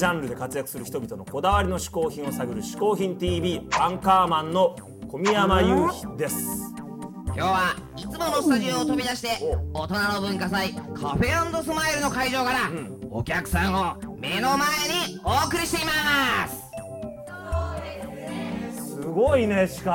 [0.00, 4.74] ジャンルで活躍する人々のこだわりの嗜好品を探る「嗜好品 TV」アンカーマンの
[5.06, 6.72] 小宮山雄飛です。
[7.26, 9.28] 今日はいつものスタジオを飛び出して
[9.74, 12.70] 大人の文化祭カフェスマイルの会場から、
[13.10, 13.22] お。
[13.22, 14.68] 客さんを目の前
[15.08, 16.59] にお送りしていますす
[19.10, 19.90] ごいね鹿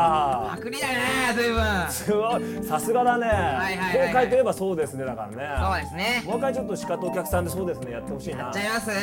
[0.51, 0.93] パクリだね
[1.35, 1.63] 随分。
[1.89, 2.63] すごい。
[2.63, 4.07] さすがだね、いはいはいはい。
[4.07, 5.55] 公開といえばそうですねだからね。
[5.59, 6.23] そうですね。
[6.25, 8.39] もう一回ちょっと鹿とお客さんでそうですねやってほしいな。
[8.43, 8.89] やっちゃいます？
[8.91, 8.93] う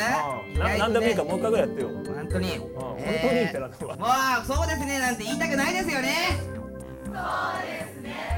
[0.55, 0.59] ん。
[0.59, 1.89] ななんでもいいからもう一回ぐらいやってよ。
[1.89, 3.95] 本当に、うん本当にってなったわ。
[3.95, 6.53] もうそうですねなんて言いたくないですよね。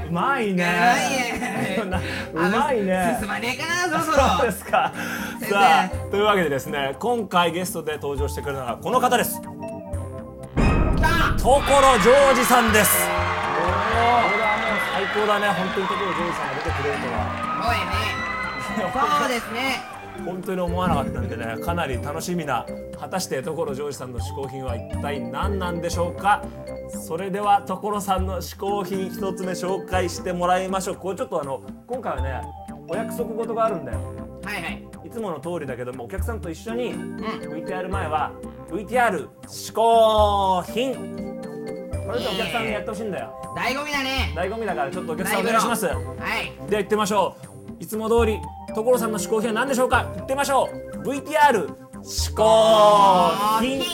[0.08, 0.64] うまいね。
[1.88, 3.16] なうまいね。
[3.20, 4.28] 進まねえかなそろそろ。
[4.38, 4.92] そうですか。
[5.40, 5.54] 先生。
[5.54, 9.40] さあというわけでですね今回ゲストで登場してくれるのがこの方です
[11.46, 13.06] 所ジョージさんです。
[13.06, 15.46] おおこれはもう最高だね。
[15.46, 17.22] 本当に所ジョージさんが出てくれるとは。
[17.62, 19.80] そうやねそうですね。
[20.26, 22.66] 本当に思わなかったんでねかなり楽しみな
[22.98, 26.42] 果たして所ジョージさんの嗜好品は一体何なんでしょうか。
[27.06, 30.96] それでは所さんの嗜好品一つ目紹介してもらいましょう。
[30.96, 32.42] これちょっとあの今回はね
[32.88, 34.00] お約束事があるんだよ。
[34.44, 37.16] はいはいいつもの通りだけどもお客さんと一緒にん。
[37.16, 38.32] VTR 前は
[38.68, 40.94] VTR 嗜好品。
[40.94, 43.32] これでお客さんにやってほしいんだよ。
[43.56, 44.34] 醍醐味だね。
[44.34, 45.82] 醍醐味だからちょっとお客さんお願いします。
[45.82, 46.52] でははい。
[46.58, 47.36] 行ってみましょ
[47.80, 47.82] う。
[47.84, 48.40] いつも通り
[48.74, 49.98] 所さんの嗜好品は何でしょうか。
[50.16, 50.96] 行ってみましょう。
[51.08, 51.68] VTR
[52.02, 53.84] 嗜好品。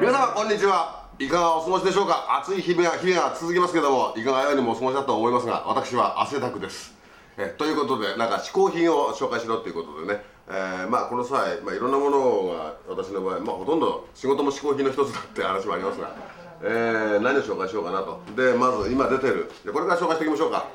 [0.00, 1.06] 皆様こんにちは。
[1.18, 2.40] いかがお過ごしでしょうか。
[2.40, 6.97] 暑い日々が日々が続きますけどもいかがようにもお過ごしだと思いますが私は汗だくです
[7.38, 16.16] えということでなんか嗜好品を紹介しろということでね、えーまあこの際、まあ、いろんなものが私の場合、まあ、ほとんど仕事も嗜好品の一つだって話もありますが、
[16.62, 18.20] えー何を紹介しようかなと。
[18.36, 20.66] でまず今出てるでこれから紹介していきましょうか。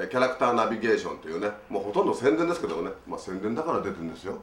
[0.00, 4.38] えキャラクターナビゲーションというねもうほとんど宣伝ですけどもね、まあ、宣伝だから出てるんですよ。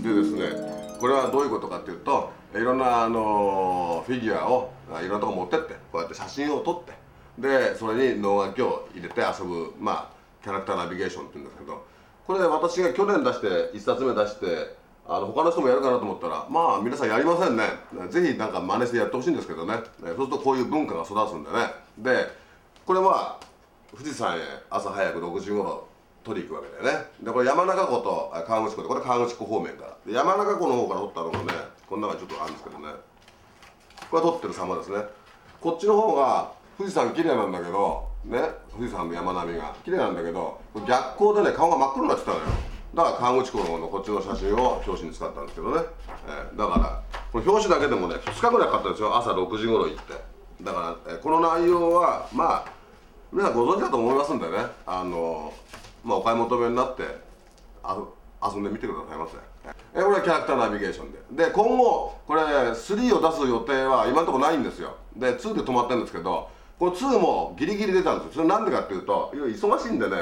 [0.00, 4.70] でですねこれはどういうことかっていうといろんな、あのフィギュアを
[5.02, 6.92] いろんなとこ持ってってこうやって写真を撮って
[7.38, 11.84] でそれに能書きを入れて遊ぶまあキャラクターナビゲーションっていうんですけど
[12.26, 14.76] これ私が去年出して1冊目出して
[15.06, 17.64] あの他の人もやるかなと思ったらまあ皆さんやりませんね。
[18.08, 19.74] ぜひなんか真似してやってほしいんですけどね。
[20.00, 21.66] そうするとこういう文化が育つんでね。
[21.98, 22.26] で
[22.86, 23.40] これは
[23.90, 25.88] 富士山へ朝早く6時頃
[26.22, 27.06] 取り行くわけだよね。
[27.20, 29.96] でこれ山中湖とあ河口湖でこれ河口湖方面から。
[30.06, 31.44] で山中湖の方から撮ったのがね
[31.88, 32.86] この中にちょっとあるんですけどね。
[34.08, 34.98] これは撮ってる様ですね。
[35.60, 38.38] こっちの方が富士山綺麗なんだけどね
[38.72, 39.74] 富士山の山並みが。
[39.84, 42.42] 綺麗なんだけど逆光でね顔が真っ黒になってたのよ。
[42.94, 45.82] だから河口湖のこっちの写真を表紙に使ったんですけどね、
[46.28, 47.02] えーだから
[47.32, 49.16] この表紙だけでもね2日ぐらいかかったんですよ。
[49.16, 50.12] 朝6時頃行って。
[50.62, 52.72] だから、えーこの内容はまあ
[53.32, 54.58] 皆さんご存知だと思いますんでね。
[54.86, 55.52] あの
[56.04, 57.04] まあお買い求めになって
[57.82, 57.96] あ
[58.44, 59.36] 遊んでみてくださいませ。
[59.94, 61.46] えこれはキャラクターナビゲーションで。
[61.46, 64.96] で今後これ3を出す予定は今のところないんですよ。
[65.16, 66.50] で2で止まってるんですけど
[66.82, 68.42] この2もギリギリ出たんですよ。
[68.42, 70.16] それなんでかっていうと忙しいんでね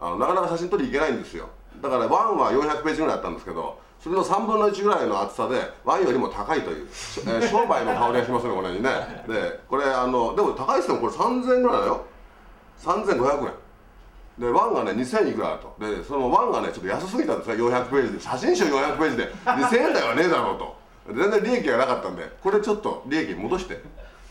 [0.00, 1.50] あのなかなか写真撮りに行けないんですよ。
[1.82, 8.88] だから1は400ページぐらいあったんですけどそれの3分の1ぐらいの厚さで1よりも高いという、えー商売の香りがしますねこれにね。
[9.28, 10.96] でこれあのでも高いですよ。
[10.96, 12.06] これ3000円ぐらいだよ。
[12.80, 13.52] 3500円。
[14.38, 15.76] で one がね2000いくらだと。
[15.78, 18.20] でその one がねちょっと安すぎたんですね400ページで。
[18.22, 19.30] 写真集400ページで。
[19.44, 20.74] 2000円台はねえだろうと。
[21.12, 23.82] 全然利益がなかったんでこれちょっと利益戻して。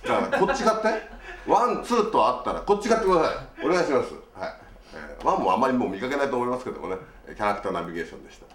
[0.08, 1.17] だからこっち買って。
[1.48, 3.66] one two とあったらこっち買ってください。
[3.66, 4.14] お願いします。
[4.34, 4.54] はい、
[4.94, 6.98] えーワンもあまりもう見かけないと思いますけどもね。
[7.28, 8.46] キャラクターナビゲーションでした。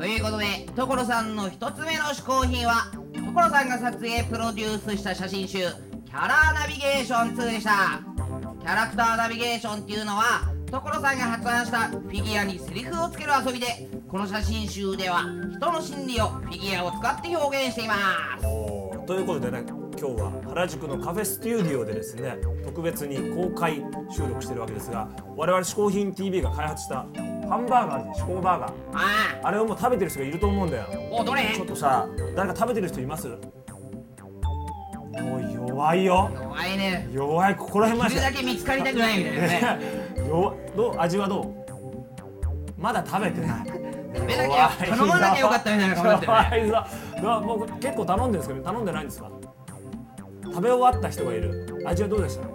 [0.00, 0.46] ということで
[0.76, 5.58] 所さんの一つ目の嗜好品は所さんが撮影プロデュースした写真集
[6.06, 8.00] 「キャラーナビゲーション2」でした。
[8.60, 17.94] キャラクターナビゲーションっていうのは所さんが発案したフィギュアにセリフをつける遊びでこの写真集では人の心理をフィギュアを使って表現していま
[18.38, 18.42] す。
[19.06, 27.06] ということでね今日は原宿のカフェステューディオでですね特別に公開収録してるわけですが我々嗜好品 TV が開発した
[27.48, 28.72] ハンバーガーあるじゃん嗜好バーガー。
[28.92, 30.84] ああれをもう食べてる人がいると思うんだよ。
[30.84, 31.52] あおどれ？
[31.54, 32.06] ちょっとさ
[32.36, 33.26] 誰か食べてる人います？
[33.26, 33.36] も
[35.38, 36.30] う弱いよ。
[36.34, 37.08] 弱いね。
[37.10, 37.56] 弱い。
[37.56, 38.20] ここら辺まで。
[38.20, 39.80] だけ見つかりたくないみたいなね。
[40.28, 41.00] 弱どう？
[41.00, 42.80] 味はどう？
[42.80, 43.66] まだ食べてない。
[43.66, 46.38] 食べなきゃ頼まなきゃよかったみたいな顔になってるね。
[46.38, 46.72] 弱いぞ。
[47.22, 49.30] だもう結構頼んでるんですけど頼んでないんですか？
[50.58, 51.84] 食べ終わった人がいる。
[51.86, 52.48] 味はどうでした？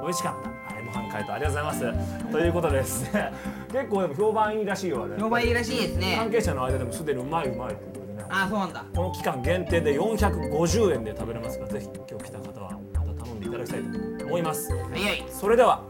[0.00, 0.74] 美味しかった。
[0.74, 2.30] はい模範解答ありがとうございます。
[2.32, 3.12] ということでです。
[3.12, 3.32] ね
[3.72, 6.14] 結構でも評判いいらしいよね評判いいらしいですね。
[6.16, 8.24] 関係者の間でもすでにうまいうまいってことでね。
[8.30, 8.84] ああそうなんだ。
[8.94, 13.80] この期間限定で450円で食べれますからぜひ今日来た方はまた頼んでいただきたい
[14.18, 14.72] と思います。
[14.72, 14.80] はい。
[14.92, 15.82] はいそれでは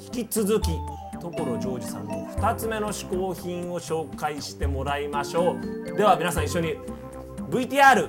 [0.00, 0.70] 引き続き
[1.20, 5.56] 所ジョージさんの2つ目の嗜好品を紹介してもらいましょ
[5.92, 5.96] う。
[5.96, 6.76] では皆さん一緒に
[7.50, 8.08] VTR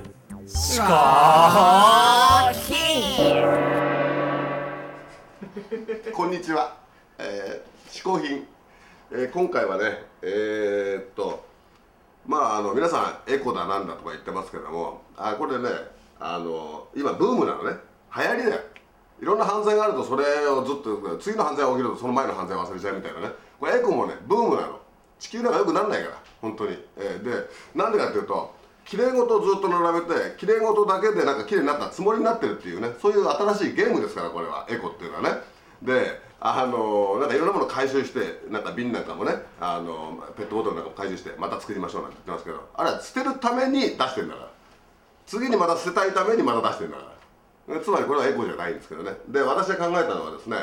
[0.52, 3.42] 嗜好品
[6.12, 6.76] こんにちは、
[7.18, 8.44] えー、嗜好品、
[9.12, 11.44] えー今回はねえーっと
[12.26, 15.68] まああの皆さんエコだなんだとか言ってますけどもあこれね
[16.18, 17.76] あの今ブームなのね。
[18.16, 18.60] 流行りだよ。
[19.22, 23.28] いろんな犯罪があるとそれをずっと次の犯罪が起きるとその前の犯罪忘れちゃうみたいなね。
[23.60, 24.80] これエコもねブームなの。
[25.20, 27.30] 地球なんかよくなんないから本当に、えーで
[27.74, 32.90] なんでかっていうと綺麗事をずっと並べて綺麗事だけでなんか綺麗になったつもりになってるっていうね。
[33.00, 34.66] そういう新しいゲームですからこれは。
[34.68, 35.40] エコっていうのはね。
[35.82, 44.50] であのなんかいろんなもの回収してなんか瓶なんかもねあのペットボトルなんかも回収してまた作りましょうなんて言ってますけどあれは捨てるために出してんだから。
[45.26, 47.04] 次にまた捨てたいためにまた出してんだか
[47.68, 47.80] ら。
[47.80, 49.12] つまりこれはエコじゃないんですけどね。
[49.28, 50.56] で私が考えたのはですね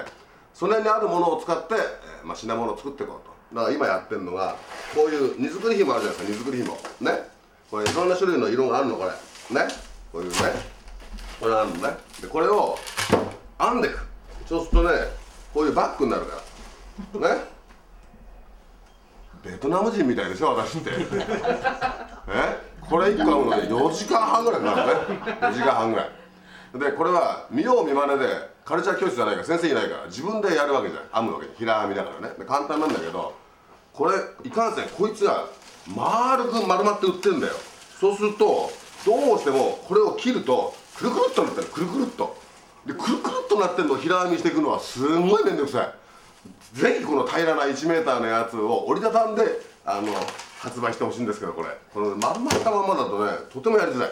[0.54, 3.56] その辺にあるものを使って、えーまあ、品物を作っていこうと。
[3.56, 4.58] だから今やってるのが
[4.94, 6.74] こういう荷造り紐あるじゃないですか荷造り紐。
[7.00, 7.37] ね。
[7.70, 9.10] これいろんな種類の色があるのこれ。
[9.10, 9.68] ね。
[10.12, 10.38] こういうね。
[11.40, 11.98] これあるのね。
[12.22, 12.78] でこれを
[13.60, 14.00] 編んでいく。
[14.46, 14.90] そうするとね
[15.54, 16.42] こういうバッグになるか
[17.20, 17.36] ら。
[17.36, 17.42] ね。
[19.44, 20.92] ベトナム人みたいでしょ私って。
[22.30, 22.68] え？
[22.82, 24.94] これ1個編むのに4時間半ぐらいかかるね。
[25.42, 26.10] 4時間半ぐらい。
[26.74, 28.28] でこれは見よう見まねで
[28.64, 31.04] カルチャー教室じゃないから先生いないから自分でやるわけじゃん。
[31.22, 31.48] 編むわけ。
[31.58, 32.34] 平編みだからね。
[32.48, 33.34] 簡単なんだけど
[33.92, 35.46] これいかんせんこいつが
[35.96, 37.54] 丸く丸まって売ってんだよ。
[38.00, 38.70] そうすると
[39.06, 42.38] どうしてもこれを切るとくるくるっとなってるくるくるっと。
[42.86, 46.78] でくるくるっとなってるのを平編みしていくのはすんごい面倒くさい。
[46.78, 49.44] ぜひこの平らな 1m のやつを折りたたんで
[49.86, 50.14] あの
[50.60, 51.70] 発売してほしいんですけどこれ。
[51.94, 54.12] この丸まったままだとねとてもやりづらい。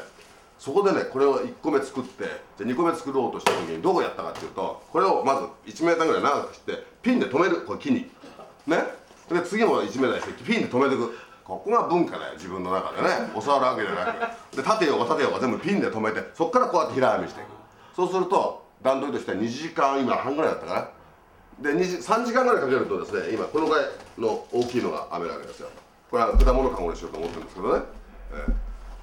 [0.57, 2.24] そこでねこれを1個目作って
[2.57, 5.36] じゃ2個目作ろうとした時にどうやったかっていうとこれをま
[5.66, 7.62] ず 1m ぐらい長くしてピンで留める。
[7.62, 8.10] これ木に
[8.66, 8.77] ね。
[9.30, 11.18] で次も 1m にしてピンで留めていく。
[11.45, 13.31] ここが文化だよ自分の中でね。
[13.39, 14.13] 教わるわけじゃな
[14.51, 17.47] くで縦横縦横全部ピンで留めてそこからこうやって平編みしていく。
[17.95, 20.88] そうすると段取りとしては2時間今半ぐらいだったかな。
[21.71, 23.86] で2時3時間ぐらいかけるとですね今このぐらい
[24.18, 25.69] の大きいのが編めるわけですよ。
[26.09, 27.81] これは果物かごにしようと思ってるんですけどね、
[28.33, 28.53] えー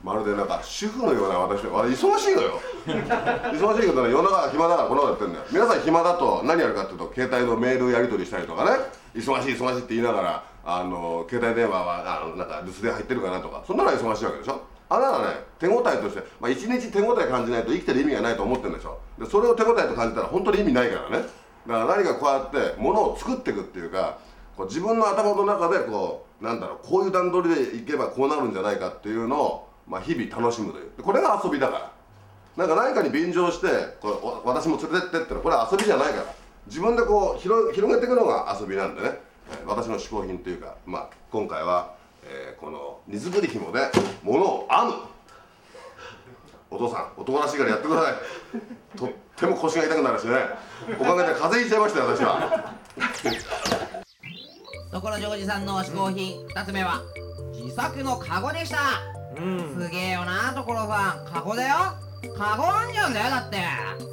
[0.03, 2.61] まるでなんか主婦のような私は私忙しいのよ。
[2.85, 5.45] 忙しいけどね夜中暇だからこんなことやってんだよ。
[5.53, 8.71] 皆さん暇だと何やるかっていうと携帯のメールやり取りしたりとかね。
[9.15, 13.64] 忙しい忙しいって言いながらあの携帯電話はあのなんか留守電入ってるかなとか。
[13.67, 14.61] そんなのは忙しいわけでしょ？
[14.88, 18.99] あなたはね手応えとして、まあ、一日手応え感じないと生きてる意味がないと思ってるんでしょ。
[19.19, 21.26] でそれを手応えと感じたら本当に意味ないからね。
[21.67, 24.19] だから何かこうやってものを作っていくっていうか
[24.56, 30.91] こう自分の頭の中でこうなんだろうこういう段取りでいけばこうなるんじゃないかっていうのを、まあ、日々楽しむという。
[31.03, 31.93] これが遊びだから。
[32.55, 33.69] なんか何かに便乗して
[34.00, 36.25] これ私も連れてってってのはこれは遊びじゃないから。
[36.67, 39.20] 自分でこう広広げていくのが遊びなんでね、
[39.66, 41.94] 私の嗜好品というか、まあ、今回は、
[42.25, 43.81] えーこの荷造り紐で
[44.22, 44.94] 物を編む。
[46.70, 48.14] お父さん男らしいからやってください。
[48.96, 50.34] とっても腰が痛くなるしね。
[50.99, 52.75] おかげで風邪ひいちゃいましたよ私は。
[54.93, 57.00] 所ジョージさんの嗜好品2つ目は
[57.52, 58.78] 自作のカゴでした。
[59.37, 59.82] うん。
[59.82, 61.26] すげえよな所さん。
[61.32, 61.76] カゴだよ。
[62.38, 63.59] カゴあんじゃんだよだって。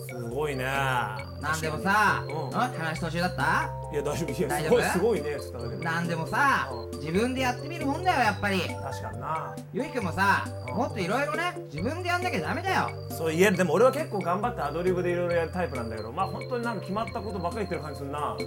[0.10, 2.50] すごいねなんでもさ、うん。
[2.50, 2.51] ん。
[2.51, 3.69] 話途中だった？
[3.91, 4.31] いや大丈夫。
[4.31, 4.69] いや大丈夫？
[4.69, 8.60] すごいすごいねっつっただけでなんでもさう自分でやってみるもんだよやっぱり。
[8.62, 9.55] 確かにな。
[9.74, 10.75] ゆいくんもさうん。
[10.75, 12.89] もっといろいろね自分でやんなきゃダメだよ。
[13.10, 18.38] そういやでも俺は結構頑張ってアドリブでいろいろやるタイプなんだけどまあ本当になんか決まったことばっかり言ってる感じするな。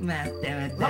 [0.00, 0.82] 待って待って。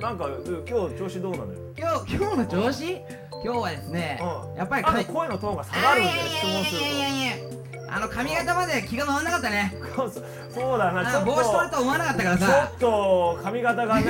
[0.00, 0.28] なんか
[0.68, 1.58] 今日調子どうなのよ？
[1.76, 3.00] 今日今日の調子？
[3.42, 4.58] 今日はですね、うん。
[4.58, 7.49] やっぱりかあと声のトーンが下がるんだよ質問するいやいやいやいやいや
[7.92, 9.74] あの髪型まで気が回んなかったね。
[9.96, 10.78] とそう。
[10.78, 11.10] だな。
[11.10, 14.04] ちょっと帽子取ると思わなかったからちょさっと髪型がね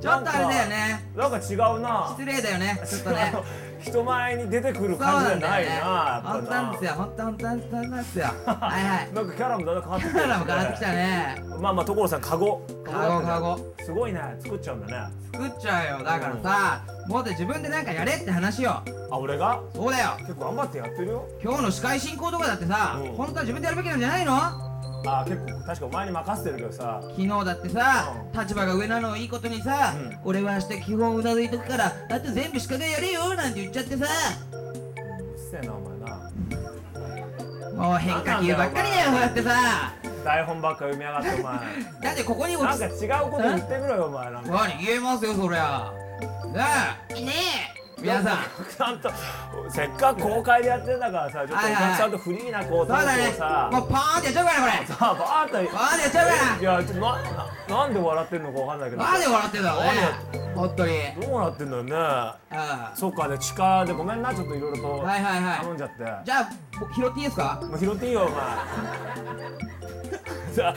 [0.00, 1.04] ちょっとあれだよね。
[1.16, 2.14] なんか違うな。
[2.16, 2.80] 失礼だよね。
[2.88, 3.34] ちょっとね
[3.80, 5.78] 人前に出てくる感じじゃないなや
[6.20, 6.90] っぱ本当なんですよ。
[6.92, 8.24] 本当本当なんですよ。
[8.46, 9.14] はいはい。
[9.14, 11.36] なんかキャラもだんだん変わってきカメラも変わってきたね。
[11.60, 12.60] まあまあ所さんカゴ。
[12.84, 15.14] カゴカゴすごいね作っちゃうんだね。
[15.32, 16.04] 作っちゃうよ。
[16.04, 18.82] だからさもっと自分でなんかやれって話よ。
[19.10, 19.60] あ俺が？
[19.74, 20.10] そうだよ。
[20.20, 21.24] 結構頑張ってやってるよ。
[21.42, 23.12] 今日の司会進行とかだってさうん。
[23.16, 24.67] 本当は自分でやるべきなんじゃないの？
[25.06, 27.00] あ結構確かお前に任せてるけどさ。
[27.02, 30.18] 昨日だってさ立場が上なのをいいことにさ、うん。
[30.24, 34.04] 俺は明日基本うなずいとくからあと全部鹿がやれよなんて言っちゃってさ。
[34.04, 36.30] うっせえなお前な。
[37.74, 39.94] もう変化球ばっかりだよこうやってさ。
[40.24, 41.42] 台本ばっか読みやがってお前。
[42.02, 44.50] だってここに落なんちか違うこと言ってみろよお前なんか。
[44.50, 45.92] 何言えますよそりゃ。
[46.52, 46.64] ね
[47.10, 47.47] えねえ
[48.00, 48.38] 皆さん。
[48.76, 49.10] ちゃんと
[49.68, 53.68] せっかく公開でやってんだからさちょっとお客さんとフリーなこうトをさ。
[53.72, 54.86] もうパーンってやっちゃうからこれ。
[54.86, 56.60] さあバーッとパーンってやっちゃうから。
[56.60, 57.22] いやちょっとな
[57.68, 59.90] ななんで笑ってんのかわかんないけどなんで笑ってんだろうね。
[60.54, 60.92] 本当に。
[61.20, 61.92] どうなってんだよね。
[62.50, 65.58] あそっかで地下でごめんなちょっといろいろとはいはいはい。
[65.60, 66.50] 頼んじゃって、じゃあ
[66.80, 67.60] ぼ拾っていいですか？
[67.62, 68.40] もう拾っていいよお前。
[70.54, 70.74] さあ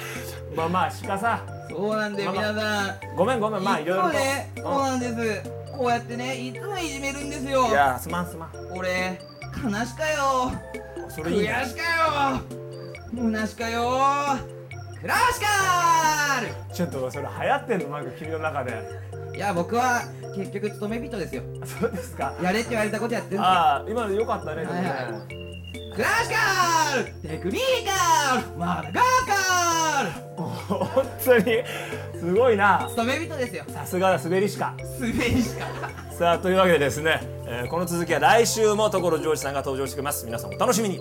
[0.55, 1.39] まあまあ鹿さ。
[1.69, 3.15] そうなんだよまあ皆さん。
[3.15, 7.67] ごめんごめんまあいろいろと、ねそうなんですこうやってねいつもいじめるんですよ。
[7.67, 8.51] いやすまんすまん。
[8.77, 9.19] 俺
[9.63, 10.51] 悲しかよ。
[11.09, 12.41] それいいね悔しかよ。
[13.15, 13.81] 虚しかよ。
[15.01, 17.89] クラシカーちょっとそれ流行ってんの？
[17.97, 18.79] なんか君の中で。
[19.31, 20.03] ルいや僕は
[20.35, 21.41] 結局勤め人ですよ。
[21.65, 22.35] そうですか。
[22.43, 23.43] やれって言われたことやってるんですよ。
[23.43, 24.61] ああ今のよかったね。
[24.61, 25.95] でもね、はいはい。
[25.95, 27.57] クラシカールテクニ
[27.87, 29.01] カルマダガー
[30.37, 31.43] カ本当に
[32.19, 32.79] すごいな。
[32.83, 33.63] ル勤め人ですよ。
[33.67, 34.73] さすがだ滑りしか。
[34.99, 35.67] 滑りしか。
[36.11, 40.25] さあというわけでですね、えーこの続きは来週も所ジョージさんが登場してきます。
[40.25, 40.99] 皆さんお楽しみに